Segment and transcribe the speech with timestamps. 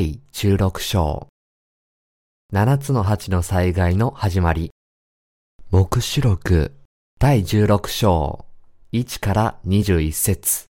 [0.00, 1.28] 第16章。
[2.50, 4.70] 七つの八の災害の始まり。
[5.70, 6.74] 目視録。
[7.18, 8.46] 第16章。
[8.94, 10.64] 1から21節。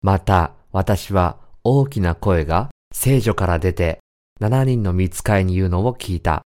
[0.00, 3.98] また私は大きな声が聖女から出て
[4.40, 6.40] 七人の見つかいに言うのを聞いた。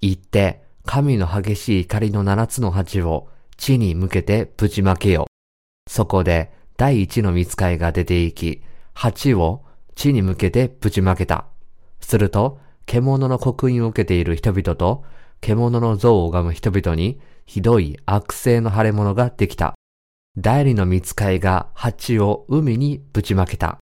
[0.00, 5.26] 言って神の激しい怒りの七つの八を地に向けてぶちまけよ。
[5.86, 8.62] そこで第一の見つかいが出て行き、
[8.94, 11.46] 八を地に向けてぶちまけた。
[12.00, 15.04] すると、獣の刻印を受けている人々と、
[15.40, 19.74] 獣の像を拝む人々に、ひどい悪性の腫れ物ができた。
[20.38, 23.78] 第二の見つかいが蜂を海にぶちまけた。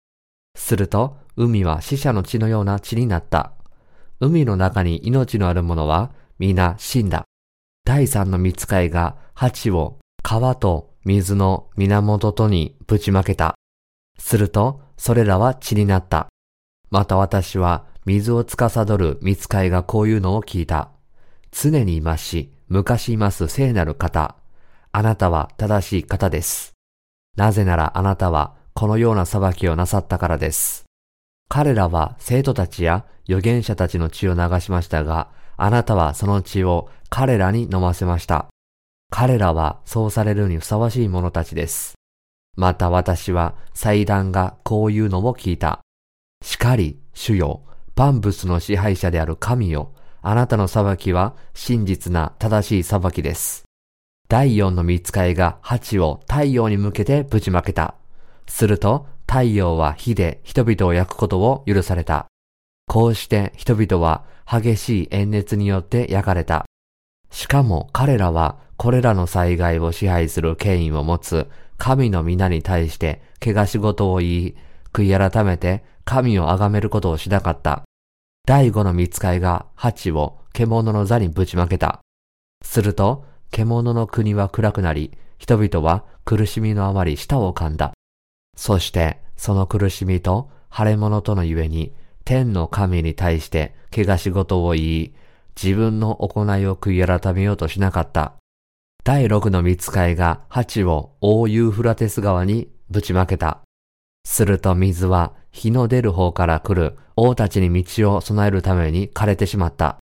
[0.55, 3.53] すると、海は死者の血のような血になった。
[4.19, 7.25] 海の中に命のあるものは皆死んだ。
[7.85, 13.55] 第三の見つかいが蜂を川と水の源とにぶちまけた。
[14.17, 16.27] すると、それらは血になった。
[16.89, 20.89] また私は水を司る見つかいがこういうのを聞いた。
[21.51, 24.35] 常にいますし、昔います聖なる方。
[24.91, 26.73] あなたは正しい方です。
[27.35, 30.85] なぜならあなたはこのような裁きをなさったからです。
[31.49, 38.47] 彼らは生徒たちや預言者たちの血を流しましたが、あなたはその血を彼らに飲ませました。
[39.09, 41.95] 彼らはそうされるにふさわしい者たちです。
[42.57, 45.79] また私は祭壇がこういうのを聞いた。
[46.43, 47.61] しかり、主よ、
[47.95, 53.63] 万物の支配者である神よ、あなたの裁きは真実な正しい裁きです。
[54.27, 57.95] 第四の見つかいが鉢を太陽に向けてぶちまけた。
[58.47, 62.25] すると太陽は火で人々を焼くことを許された。
[62.87, 66.65] こうして人々は激しい炎熱によって焼かれた。
[67.29, 74.55] しかも彼らはこれらの災害を支配する権威を持つ神の皆に対して怪我仕事を言い、
[74.93, 77.83] 悔い改めて神を崇めることをしなかった。
[78.45, 81.99] 第五の見つかいが鉢を獣の座にぶちまけた。
[82.63, 87.93] すると、獣の国は暗くなり、人々は苦しみのあまり舌を噛んだ。
[88.55, 91.93] そして、その苦しみと腫れ物とのゆえに、
[92.25, 95.13] 天の神に対して怪我仕事を言い、
[95.61, 98.33] 自分の行いを悔い改めようとしなかった。
[99.07, 103.61] 第六の見つかいが鉢を大ユーフラテス川にぶちまけた。
[104.25, 109.95] すると水は日の出る方から来る王たちに道を備えるために枯れてしまった。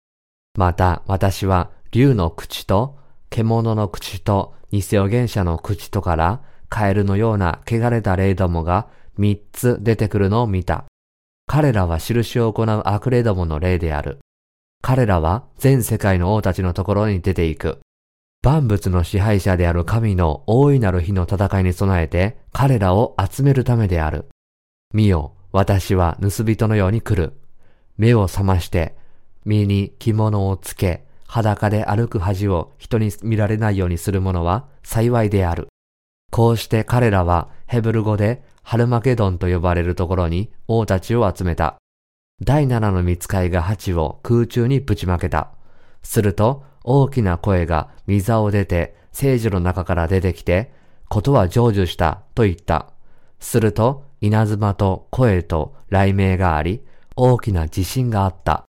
[0.56, 2.97] また私は竜の口と
[3.28, 6.41] 獣の口と偽予言者の口とから
[6.71, 8.88] カエルのような汚れた霊どもが
[9.19, 10.86] 三つ出てくるのを見た。
[11.47, 14.21] 彼らは印を行う悪霊どもの霊である。
[14.81, 17.81] 彼らは全世界の王たちのところに出ていく。
[18.44, 24.28] 万物の支配者である神の大いなる日の戦いに備えて彼らを集めるためである。
[24.93, 27.33] 見よ、私は盗人のように来る。
[27.97, 28.97] 目を覚まして、
[29.47, 35.69] 身に着物をつけ、裸で歩く恥を人に見られないようにする者は幸いである。
[36.31, 41.77] こうして彼らはヘブル語でハルマゲドンと呼ばれるところに王たちを集めた。
[42.43, 45.53] 第七の見つかいが鉢を空中にぶちまけた。
[46.03, 50.72] すると大きな声が溝を出て聖女の中から出てきて、
[51.09, 52.93] ことは成就したと言った。
[53.41, 56.84] すると稲妻と声と雷鳴があり、
[57.17, 58.65] 大きな地震があった。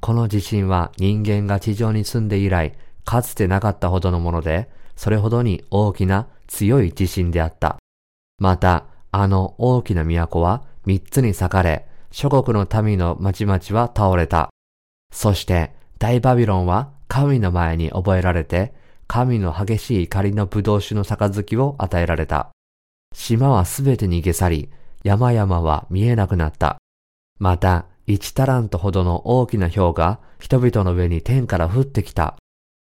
[0.00, 2.74] この地震は人間が地上に住んで以来、
[3.04, 7.78] かつてなかったほどのもので、それほどに大きな強い地震であった。
[8.38, 14.50] また、あの大きな都は三つに裂かれ、諸国の民の町々は倒れた。
[15.12, 18.74] そして、大バビロンは神の前に覚えられて、
[19.06, 22.50] 神の激しい怒りの葡萄酒の杯を与えられた。
[23.14, 24.70] 島はすべて逃げ去り、
[25.02, 26.78] 山々は見えなくなった。
[27.38, 32.36] また、一タラントほどの大きな氷が人々の上に天から降ってきた。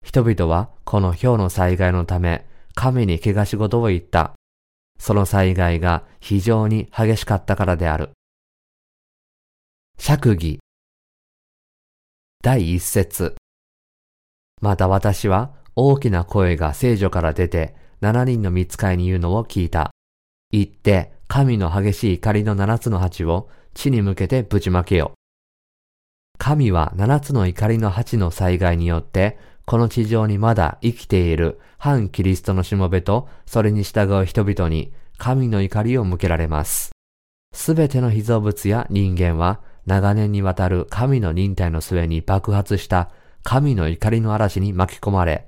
[0.05, 4.33] 人々はこの氷の災害のため、神に怪我し事を言った。
[4.99, 8.11] その災害が非常に激しかったからである。
[9.97, 10.59] 釈義
[12.43, 13.35] 第一節
[14.61, 19.91] また私は大きな声が聖女から出て七人の見つかいに言うのを聞いた。
[20.51, 25.13] 言って神の激しい怒りの七つの鉢を地に向けてぶちまけよ。
[26.37, 36.91] 神は七つの怒りの鉢の災害によってこの地上にまだ生きている反キリストのしもべとそれに従う人々に神の怒りを向けられます。
[37.53, 43.09] すべての被造物や人間は長年にわたる神の忍耐の末に爆発した
[43.43, 45.47] 神の怒りの嵐に巻き込まれ、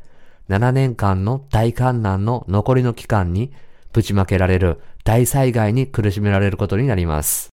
[0.49, 3.53] 7年間の大観難の残りの期間に
[3.93, 7.49] ぶちまけられる大災害に苦しめられることになります。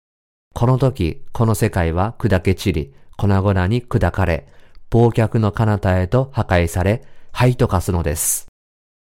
[0.54, 4.48] この時、この世界は砕け散り、粉々に砕かれ、
[4.92, 8.48] 忘却の彼方へと破壊され、灰と化すのです。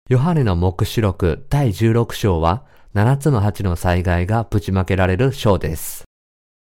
[0.09, 2.65] ヨハネの目視録第16章は、
[2.95, 6.03] 7つの8の災害がぶちまけられる章です。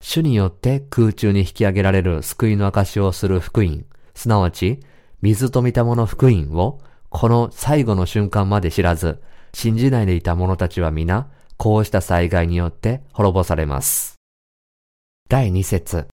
[0.02, 3.86] 主によって空中に引き上げられる救いの証をする福音、
[4.20, 4.82] すなわち、
[5.22, 9.22] 水と見たもの福音を、この最後の瞬間まで知らず、
[9.54, 14.16] 信じないでいた者たちは皆、こうした災害によって滅ぼされます。
[15.30, 16.10] 第2節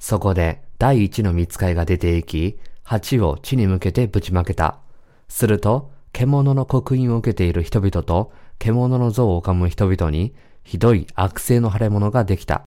[0.00, 4.80] そこで第一の見つかいが出て行き、蜂を地に向けてぶちまけた。
[5.28, 10.34] すると、獣の刻印を受けている人々と、獣の像を拝む人々に、
[10.64, 12.64] ひどい悪性の腫れ物ができた。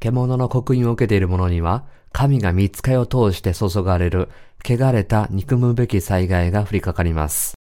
[0.00, 4.28] 獣の刻印を受けている者には、神が見つかいを通して注がれる、
[4.64, 7.54] 汚れた憎むべき災害が降りかかります。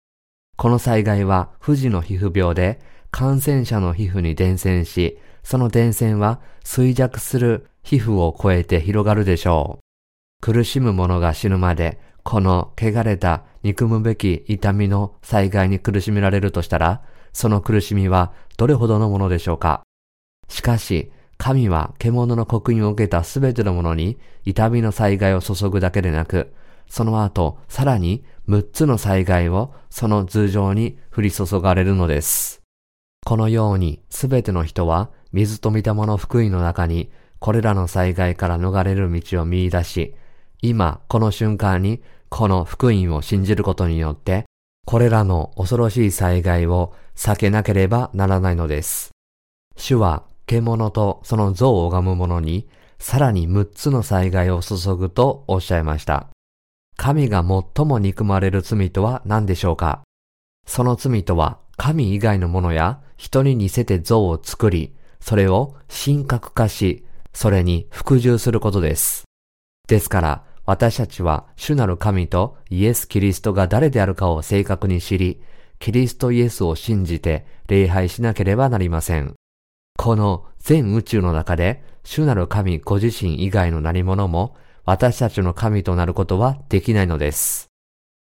[0.57, 2.80] この災害は、不治の皮膚病で、
[3.12, 9.83] 感染者の皮膚に伝染し、その伝染は衰弱する皮膚を超えて広がるでしょう。
[10.42, 17.01] 苦しむ者が死ぬまで、この汚れた憎むべき痛みの災害に苦しめられるとしたら、
[17.33, 19.81] その苦しみはどれほどのものでしょうか。
[20.47, 26.53] しかし、神は獣の刻印を受けたすべてのものに痛みの災害を注ぐだけでなく、
[26.89, 32.62] その後、さらに6つの災害をその頭上に降り注がれるのです。
[33.25, 37.09] このようにすべての人は水と見たもの福音の中に
[37.39, 40.15] これらの災害から逃れる道を見出し、
[40.62, 44.44] 今この瞬間にこの福音を信じることによって、
[44.85, 49.12] これらの恐ろしい災害を避けなければならないのです。
[49.77, 52.68] 主は獣とその像を拝む者に、
[52.98, 56.28] さらに6つの災害を注ぐとおっしゃいました。
[56.98, 60.01] 神が最も憎まれる罪とは何でしょうか？
[60.66, 69.25] その罪とは、神以外のものや人に似せて像を作り、それを神格化し、それに服従することです。
[69.88, 75.42] ですから、私たちは主なる神とイエス・キリストが誰であるかを正確に知り、
[75.78, 79.36] キリストイエスを信じて礼拝しなければなりません。
[80.01, 84.56] この全宇宙の中で、主なる神ご自身以外の何者も、
[84.86, 87.68] 私たちの神となることはできないのです。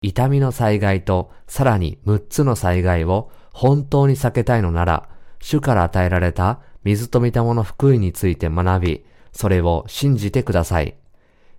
[0.04, 5.10] 痛みの災害とさらに6つの災害を本当に避けたいのなら、
[5.42, 10.96] 主から与えられた水と見たもの福音について学び、それを信じてください。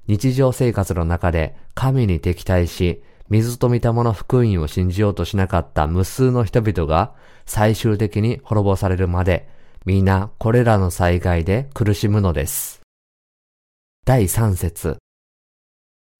[0.06, 7.14] 日常生活の中で神に敵対し、水と見たもの福音を信じようとしなかった無数の人々が
[7.46, 9.52] 最終的に滅ぼされるまで、
[9.86, 12.80] 皆これらの災害で苦しむのです。
[14.06, 14.96] 第三節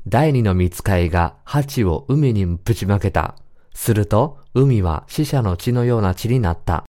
[0.06, 3.37] 第二の見つかいが蜂を海にぶちまけた。
[3.72, 6.84] すると、海は死者の血のような血になった。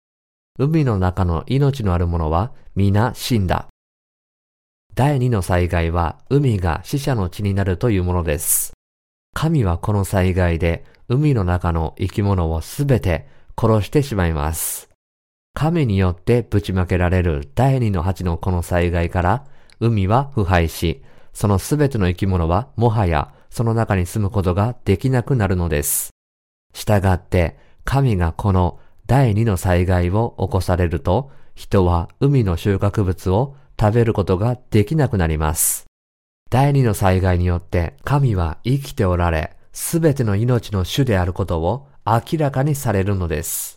[0.58, 3.68] 海の中の命のある者は皆死んだ。
[4.96, 8.72] 第二の災害は海が死者の血になるというものです。
[9.32, 14.93] 神はこの災害で海の中の生き物をすべて殺してしまいます。
[15.54, 19.46] 神によってぶちまけられる第二の鉢のこの災害から
[19.78, 21.02] 海は腐敗し、
[21.32, 26.10] そのすべての生き物はもはやその中に住むことができなくなるのです。
[26.74, 35.84] したがって神がこの第二の災害を起こされると人は海の収穫物を食べることができなくなります。
[36.50, 43.73] 第二の災害によって神は生きておられ、すべての命の主であることを明らかにされるのです。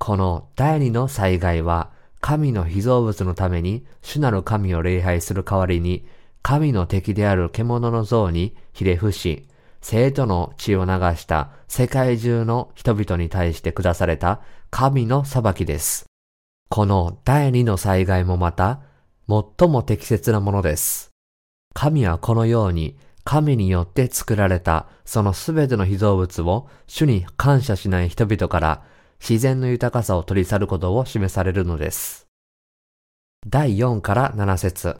[0.00, 1.90] この第二の災害は
[2.22, 6.06] 神の被造物のために主なる神を礼拝する代わりに
[6.40, 9.46] 神の敵である獣の像にひれ伏し、
[9.82, 14.40] 生徒の血を流した世界中の人々に対して下された
[14.70, 16.06] 神の裁きです。
[16.70, 18.80] この第二の災害もまた
[19.28, 21.10] 最も適切なものです。
[21.74, 28.82] 神はこのように神によって作られたそのすべての被造物を主に感謝しない人々から
[29.20, 32.26] 自然の豊かさを取り去ることを示されるのです。
[33.46, 34.96] 第4から7節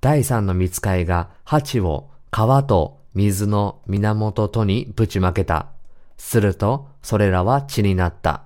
[0.00, 5.68] 第3の見つかいが鉢を川と水の源とにぶちまけた。
[6.16, 8.44] するとそれらは血になった。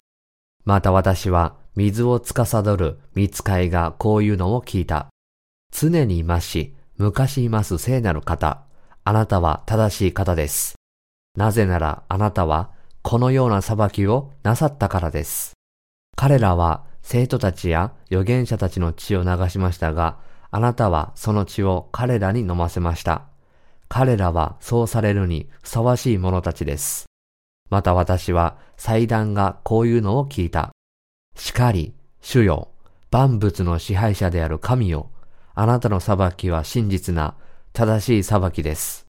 [0.64, 5.08] また私は水を司る見つかいがこういうのを聞いた。
[5.72, 8.62] 常にいますし、昔います聖なる方。
[9.04, 10.74] あなたは正しい方です。
[11.36, 12.70] なぜならあなたは
[13.02, 15.52] このような裁きをなさったからです。
[16.16, 20.18] 彼らは生徒たちや預言者たちの血を流しましたが、
[20.50, 23.24] あなたはその血を彼らに飲ませました。
[23.88, 27.06] 彼らはそうされるにふさわしい者たちです。
[27.70, 30.70] また私は祭壇がこういうのを聞いた。
[31.36, 32.68] しかり、主よ、
[33.10, 35.10] 万物の支配者である神よ。
[35.54, 37.34] あなたの裁きは真実な、
[37.72, 39.06] 正しい裁きです。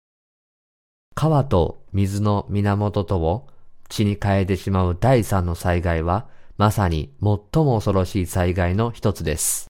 [1.15, 3.47] 川と水の源とを
[3.89, 6.27] 地に変えてしまう第三の災害は、
[6.57, 9.67] まさに最も恐ろしい災害の一つです。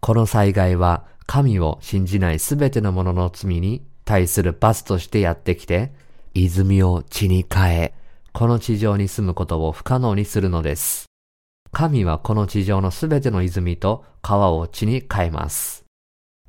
[0.00, 5.92] この災害は神を信じないすべての者の罪に対する罰としてやってきて、
[6.34, 7.94] 泉を地に変え、
[8.32, 11.06] この地上に住むことを不可能にするのです。
[11.72, 15.85] 神はこの地上のすべての泉と川を地に変えます。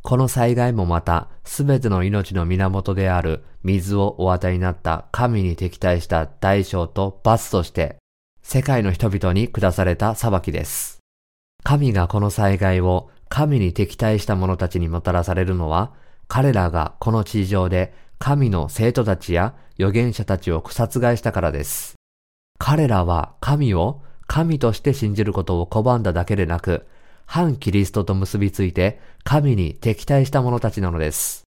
[0.02, 7.98] この災害もまた、すべての命の源である水をお与えになった神に敵対した代償と罰として、
[8.42, 11.00] 世界の人々に下された裁きです。
[11.64, 15.92] 神がこの災害を神に敵対した者たちにもたらされるのは、
[16.30, 21.96] 彼らがこの地上で神の生徒たちや預言者たちを殺害したからです。
[22.58, 26.86] 彼らは神を神として信じることを拒んだだけでなく、
[27.28, 31.44] 反キリストと結びついて神に敵対した者たちなのです。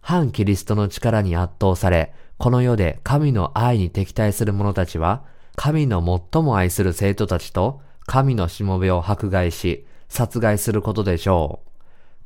[0.00, 5.24] 反キリストの力に圧倒され、この世で神の愛に敵対する者たちは、
[5.56, 6.00] 神の
[6.32, 11.70] 最も愛する生徒たちと神のしもべを迫害し、殺害することでしょう。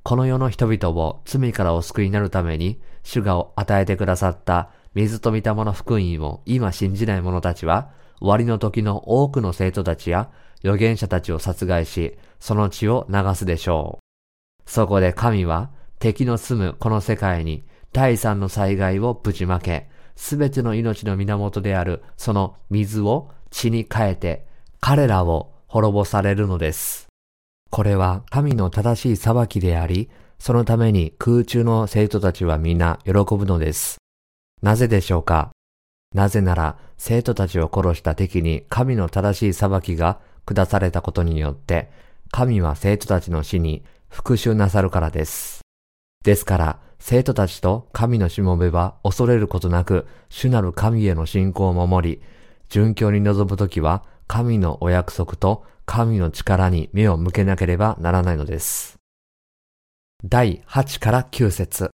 [0.03, 10.29] この世の人々を罪からお救いになるために、主が与えてくださった水と御霊の福音を今信じない者たちは、終わりの時の多くの生徒たちや
[10.63, 14.71] 預言者たちを殺害し、その血を流すでしょう。
[14.71, 24.47] そこで神は敵の住むこの世界に第三の災害をぶちまけ、すべての命の源であるその水を血に変えて、
[24.81, 27.07] 彼らを滅ぼされるのです。
[27.71, 33.99] これは神の正しい裁きであり、そのために空中の生徒たちは皆喜ぶのです。
[34.63, 35.51] なぜでしょうか？
[36.15, 41.91] なぜなら、生徒たちを殺した敵に神の正しい裁きが下されたことによって、
[42.33, 45.61] 神は生徒たちの死に復讐なさるからです。
[46.25, 52.23] ですから、生徒たちと神のしもべは恐れることなく、主なる神への信仰を守り、
[52.69, 58.97] 殉教に臨むときは、神のお約束と神の力に目を向けなければならないのです。
[60.25, 61.91] 第8から9節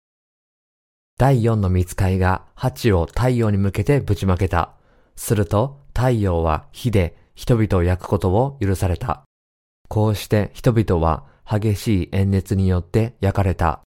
[1.16, 4.74] 第4の見つかいが鉢を太陽に向けてぶちまけた。
[5.14, 9.22] すると太陽は火で人々を焼くことを許された。
[9.88, 13.80] こうして人々は激しい炎熱によって焼かれた。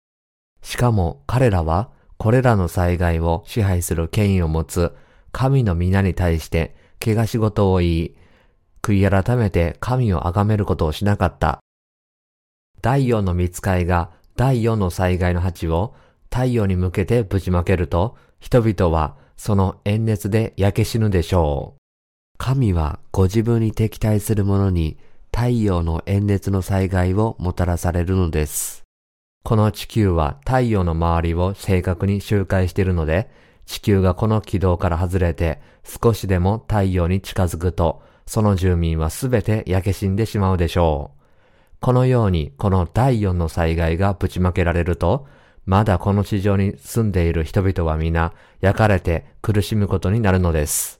[0.62, 4.94] しかも彼らはこれらの災害を支配する権威を持つ
[5.32, 8.16] 神の皆に対して怪我仕事を言い、
[8.82, 11.60] 悔い改めて神を崇めることをしなかった。
[12.82, 15.96] 第4の見つかいが第4の災害の鉢を
[16.32, 21.80] 太陽に向けてぶちまけると、人々はその炎熱で焼け死ぬでしょう。
[22.38, 24.98] 神はご自分に敵対する者に
[25.32, 28.84] 太陽の炎熱の災害をもたらされるのです。
[29.44, 33.30] この地球は太陽の周りを正確に周回しているので、
[33.66, 41.20] 地球がこの軌道から外れて少しでも太陽に近づくと、その住民はすべて焼け死んでしまうでしょう。
[41.80, 45.28] このようにこの第四の災害がぶちまけられると、
[45.66, 51.00] まだこの地上に住んでいる人々は皆焼かれて苦しむことになるのです。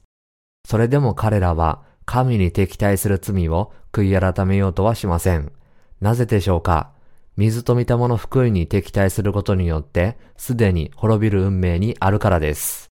[0.64, 5.52] それでも彼らは神に敵対する罪を悔い改めようとはしません。
[6.00, 6.90] なぜでしょうか？
[7.36, 12.88] 水と見たもの福音に敵対することによって、すでに滅びる運命にあるからです。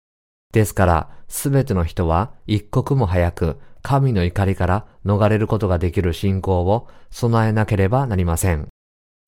[0.55, 8.69] ですから、すべての人は一刻も早く神の怒りから逃れることができる信仰を備えなければなりません。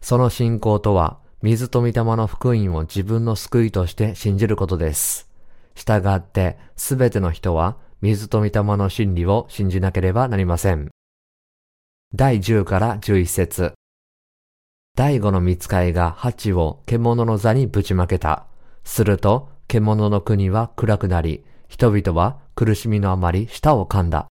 [0.00, 5.28] その信仰とは、水と御霊の福音を自分の救いとして信じることです。
[5.74, 10.90] 従って、すべての人は水と御霊の真理を信じなければなりません。
[12.14, 13.72] 第10から11節
[14.94, 18.44] 第5の見つかいが鉢を獣の座にぶちまけた。
[18.84, 24.26] すると、獣の国は暗くなり、人々は苦しみのあまり舌を噛んだ。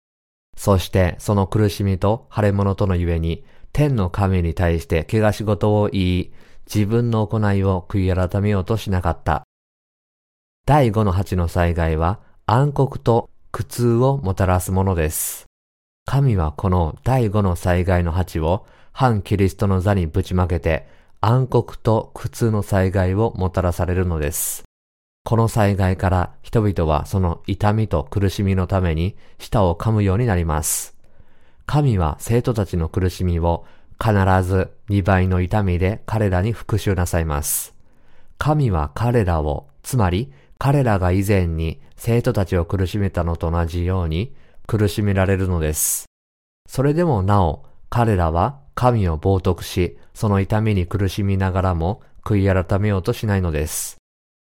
[0.58, 6.34] そしてその苦しみと腫れ物とのゆえに、天の神に対して怪我し事を言い、
[6.66, 9.44] 自分の行いを悔い改めようとしなかった。
[10.66, 15.46] 第五の八の災害は暗黒と苦痛をもたらすものです。
[16.06, 20.88] 神はこの第五の災害の八を反キリストの座にぶちまけて
[21.22, 24.64] 暗黒と苦痛の災害をもたらされるのです。
[25.24, 30.96] この災害から人々はその痛みと苦しみのために舌を噛むようになります。
[31.66, 33.66] 神は生徒たちの苦しみを
[34.00, 34.14] 必
[34.44, 37.76] ず2倍の痛みで彼らに復讐なさいます。
[38.40, 44.36] 神は彼らを、つまり彼らが以前に生徒たちを苦しめたのと同じように
[44.68, 46.06] 苦しめられるのです。
[46.68, 53.98] それでもなお彼らは神を冒涜し、その痛みに苦しみながらも悔い改めようとしないのです。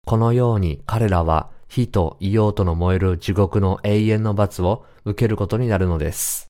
[0.05, 6.47] このように彼らは火と硫黄との燃える地獄の永遠の罰を受けることになるのです。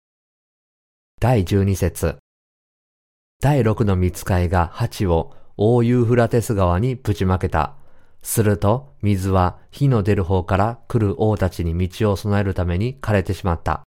[1.22, 2.18] 第12節
[3.42, 7.76] 第6の見つかいが鉢を大ユーフラテス川にぶちまけた。
[8.26, 13.84] すると水は火の出る方から来る王たちに道を備えるために枯れてしまった。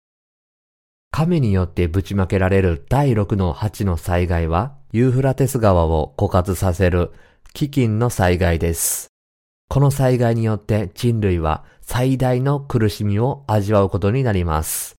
[1.11, 7.13] 神によってぶちまけられる第6の8の災害は、ユーフラテス川を枯渇させる
[7.55, 9.09] 飢饉の災害です。
[9.69, 14.97] この災害によって人類は最大の苦しみを味わうことになります。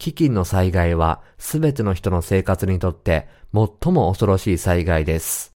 [0.00, 5.53] 飢饉の災害はすべての人の生活にとって最も恐ろしい災害です。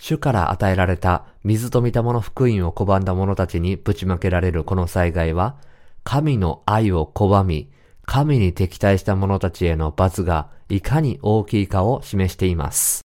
[0.00, 5.56] 主から与えられた水と見たもの福音を拒んだ者たちにぶちまけられるこの災害は、
[6.04, 7.70] 神の愛を拒み、
[8.06, 13.02] 神に敵対した者たちへの罰がいかに大きいかを示しています。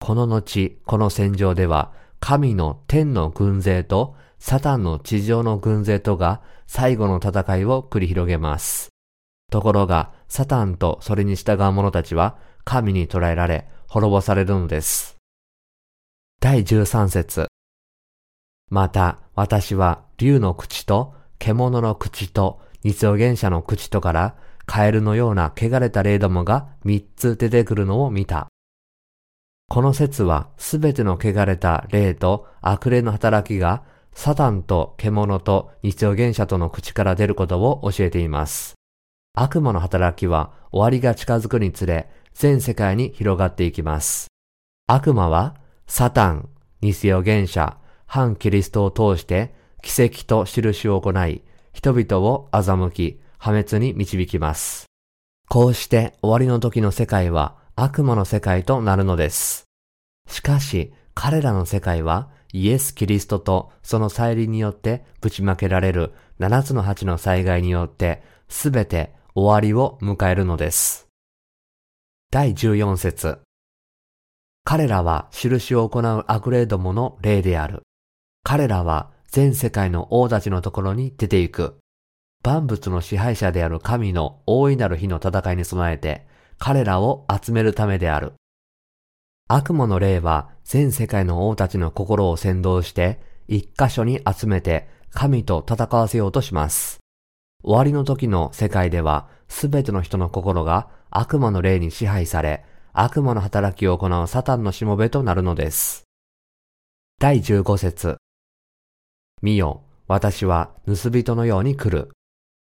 [0.00, 8.88] この後、この戦場では、神の天の軍勢とサタンの地上の軍勢とが最後の戦いを繰り広げます。
[9.50, 15.19] ところが、サタンとそれに従う者たちは神に捕らえられ、滅ぼされるのです。
[16.42, 17.48] 第13節
[18.70, 28.48] また、私は竜の口と獣の口と日予言者の口とからカエルのような汚れた霊どもが三つ出てくるのを見た。
[29.68, 33.82] この説はすべての汚れた霊と悪霊の働きが
[34.14, 38.76] サタンと獣と日予言者との口から出ることを教えています。
[39.34, 44.28] 悪魔の働きは終わりが近づくにつれ全世界に広がっていきます。
[44.86, 45.59] 悪魔は
[45.92, 46.48] サタン、
[46.82, 54.86] 偽予言者、反キリストを通して奇跡と印を行い、人々を欺き、破滅に導きます。
[55.48, 59.64] こうして終わりの時の世界は悪魔の世界となるのです。
[60.28, 71.08] しかし、彼らの世界はイエス・キリストとその再臨によってぶちまけられる七つの八の災害によってすべて終わりを迎えるのです。
[72.30, 73.40] 第14節
[74.64, 77.82] 彼らは印を行う悪霊どもの霊である。
[78.42, 81.76] 彼らは全世界の王たちのところに出て行く。
[82.42, 86.26] 万物の支配者である神の大いなる日の戦いに備えて、
[86.58, 88.34] 彼らを集めるためである。
[89.48, 97.00] 悪魔の霊は全世界の王たちの心を先導して、一箇所に集めて神と戦わせようとします。
[97.62, 106.04] 終わりの時の世界では、すべての人の心が悪魔の霊に支配され、悪魔の働きを行うサタンのしもべとなるのです。
[107.20, 108.16] 第15節
[109.42, 112.10] 見よ、私は盗人のように来る。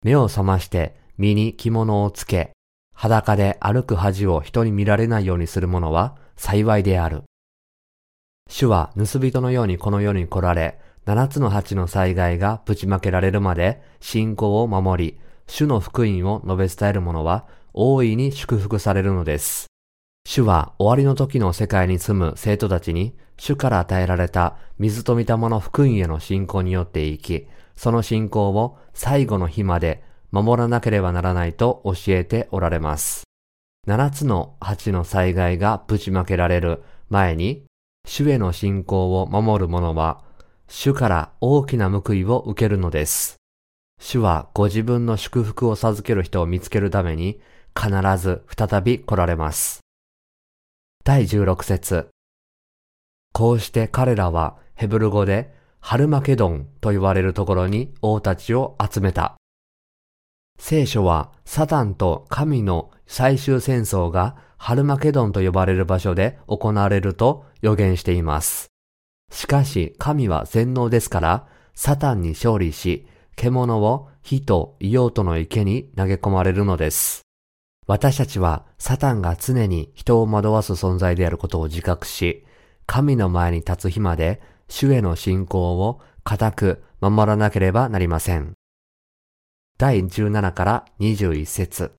[0.03, 2.51] 目を覚まして身に着物をつけ、
[2.93, 7.23] 裸で歩く恥を人に見られないようにする者は幸いである。
[8.49, 19.67] 主は盗人のようにこの世に来られ、七つの八の災害がぶちまけられるまで信仰を守り、主の福音を述べ伝える者は大いに祝福されるのです。
[20.25, 33.23] 主は終わりの時の世界に住む生徒たちに主から与えられた水と見たもの福音への信仰によって生き、その信仰を最後の日まで守らなければならないと教えておられます。
[33.87, 37.63] 七つの八の災害がぶちまけられる前に、
[38.05, 40.21] 主への信仰を守る者は、
[40.67, 43.37] 主から大きな報いを受けるのです。
[43.99, 47.39] 主はご自分の祝福を授ける人を見つけるために、
[47.75, 49.79] 必ず再び来られます。
[51.09, 52.09] 第16節
[53.33, 59.35] こうして彼らはヘブル語でハルマケドンと言われるところに王たちを集めた。
[60.59, 68.67] 聖書はサタンと神の最終戦争がハルマケドンと呼ばれる場所で行われると予言しています。
[69.31, 77.28] しかし神は全能ですからサタンに勝利し獣を火と硫黄との池に投げ込まれるのです。
[77.89, 82.45] 私たちはサタンが常に人を惑わす存在であることを自覚し、
[82.85, 88.53] 神の前に立つ日まで主への信仰を固く守らなければなりません。
[89.79, 91.93] 第17から21節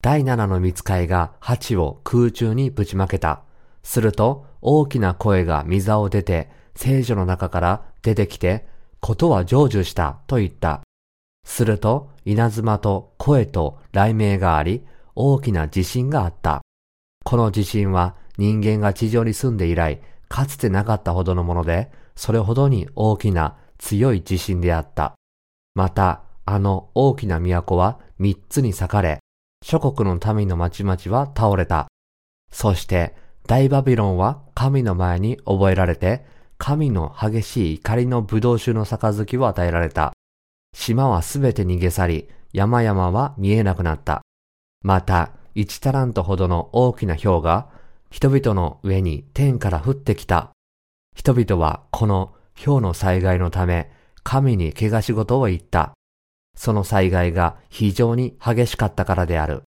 [0.00, 3.42] 第7の見つかいが鉢を空中にぶちまけた。
[3.82, 8.66] すると大きな声が溝を出て聖女の中から出てきて、
[9.00, 10.80] ことは成就したと言った。
[11.44, 16.62] すると稲妻と声と雷鳴があり、大きな地震があった。
[17.24, 25.14] この地震は人間が地上に住んで以来、かつてなかったほどのもので、それほどに大きな強い地震であった。
[25.76, 29.20] また、あの大きな都は三つに裂かれ、
[29.64, 31.86] 諸国の民の町々は倒れた。
[32.50, 33.14] そして
[33.46, 36.26] 大バビロンは神の前に覚えられて、
[36.58, 40.12] 神の激しい怒りの葡萄酒の杯を与えられた。
[40.74, 44.22] 島はすべて逃げ去り、山々は見えなくなった。
[44.82, 47.68] また、一タラントほどの大きな氷が、
[48.10, 50.50] 人々の上に天から降ってきた。
[51.14, 53.90] 人々はこの氷の災害のため、
[54.22, 55.92] 神に怪我し事を言った。
[56.56, 59.62] その災害が非常に激しかったからである。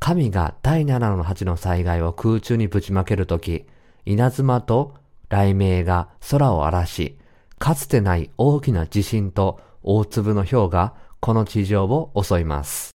[0.00, 3.66] 神が第七の八の災害を空中にぶちまけるとき、
[4.04, 4.96] 稲妻と
[5.28, 7.18] 雷鳴が空を荒らし、
[7.58, 12.90] かつてない大きな地震と大粒の氷がこの地上を襲います。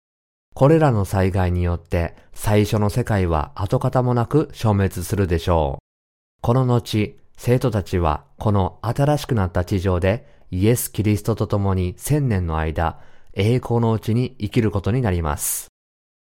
[0.56, 5.84] これらの災害によって最初の世界は跡形もなく消滅するでしょう。
[6.42, 12.98] この後、生徒たちはこの新しくなった地上でイエス・キリストと共に千年の間、
[13.34, 15.68] 栄光のうちに生きることになります。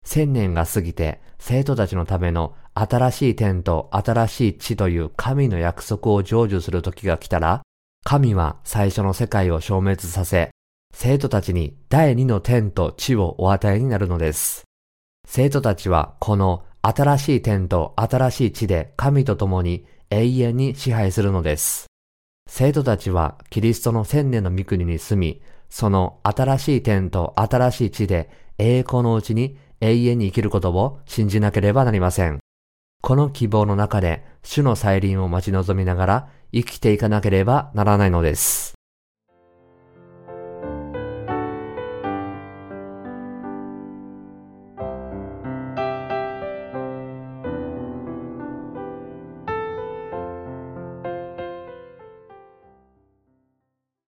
[0.05, 7.63] 千年が過ぎて生徒たちのための新しい天と新しい地という神の約束を成就する時が来たら、
[8.03, 10.51] 神は最初の世界を消滅させ、
[10.99, 14.63] 生徒たちに第二の天と地をお与えになるのです。
[15.27, 21.85] 生徒たちはこの新しい天と新しい地で神と共に永遠に支配するのです。
[22.49, 32.39] 生徒たちはキリストの千年の御国に住み、その新しい天と新しい地で栄光のうちに永遠に生きることを信じなければなりません。
[33.03, 38.76] この希望の中で主の再臨を待ち望みながら生きていかなければならないのです。